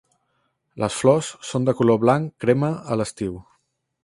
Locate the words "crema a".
2.47-3.03